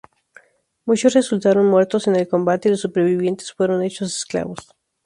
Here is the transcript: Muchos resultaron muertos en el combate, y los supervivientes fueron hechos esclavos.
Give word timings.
Muchos 0.85 1.13
resultaron 1.13 1.67
muertos 1.69 2.07
en 2.07 2.15
el 2.15 2.27
combate, 2.27 2.67
y 2.67 2.71
los 2.71 2.81
supervivientes 2.81 3.53
fueron 3.53 3.83
hechos 3.83 4.17
esclavos. 4.17 4.67